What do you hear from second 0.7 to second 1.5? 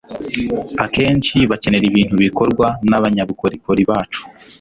Akenshi